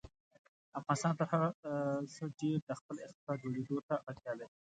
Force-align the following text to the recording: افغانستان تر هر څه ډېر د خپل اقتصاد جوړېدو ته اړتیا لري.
افغانستان 0.79 1.13
تر 1.19 1.27
هر 1.31 1.41
څه 2.13 2.23
ډېر 2.39 2.57
د 2.63 2.69
خپل 2.79 2.95
اقتصاد 3.05 3.37
جوړېدو 3.43 3.77
ته 3.87 3.95
اړتیا 4.09 4.33
لري. 4.39 4.51